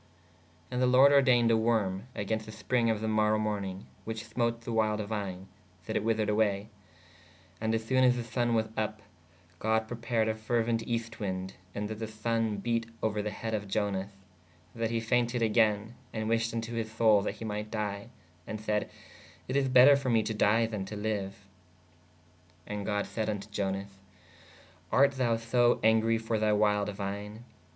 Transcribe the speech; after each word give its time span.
¶And 0.71 0.81
the 0.81 0.87
lorde 0.87 1.11
ordeyned 1.11 1.51
a 1.51 1.55
worme 1.55 2.05
agenst 2.15 2.45
the 2.45 2.51
springe 2.51 2.89
of 2.89 3.01
[the] 3.01 3.07
morow 3.07 3.37
mornīge 3.37 3.83
which 4.03 4.25
smote 4.25 4.61
the 4.61 4.71
wild 4.73 4.99
vine/ 5.05 5.47
that 5.85 5.95
it 5.95 6.03
wethered 6.03 6.27
awaye. 6.27 6.69
And 7.61 7.71
assone 7.75 8.03
as 8.03 8.15
the 8.15 8.23
sonne 8.23 8.55
was 8.55 8.65
vpp/ 8.69 8.95
God 9.59 9.87
prepared 9.87 10.27
a 10.27 10.33
feruent 10.33 10.81
eest 10.87 11.19
winde: 11.19 11.53
so 11.75 11.81
that 11.85 11.99
[the] 11.99 12.07
sonne 12.07 12.57
bete 12.57 12.87
ouer 13.03 13.21
the 13.21 13.29
heed 13.29 13.53
of 13.53 13.67
Ionas/ 13.67 14.09
that 14.73 14.89
he 14.89 14.99
fainted 14.99 15.43
agayne 15.43 15.91
ād 16.15 16.27
wished 16.27 16.51
vn 16.51 16.63
to 16.63 16.71
hys 16.71 16.89
soule 16.91 17.21
that 17.21 17.35
he 17.35 17.45
might 17.45 17.69
dye/ 17.69 18.09
and 18.47 18.59
sayd/ 18.59 18.89
it 19.47 19.55
is 19.55 19.69
better 19.69 19.95
for 19.95 20.09
me 20.09 20.23
to 20.23 20.33
dye 20.33 20.65
then 20.65 20.83
to 20.85 20.95
liue.¶ 20.97 21.29
And 22.65 22.87
god 22.87 23.05
sayd 23.05 23.27
vn 23.27 23.41
to 23.41 23.49
Ionas/ 23.49 23.99
art 24.91 25.11
thou 25.11 25.37
so 25.37 25.75
angre 25.83 26.19
for 26.19 26.39
thy 26.39 26.53
wild 26.53 26.89
vine? 26.89 27.45